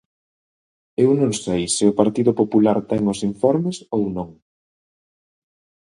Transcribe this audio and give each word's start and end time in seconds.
Eu 1.03 1.09
non 1.21 1.31
sei 1.43 1.61
se 1.75 1.83
o 1.91 1.97
Partido 2.01 2.31
Popular 2.41 2.77
ten 2.89 3.01
os 3.13 3.19
informes 3.29 3.77
ou 3.95 4.03
non. 4.17 4.29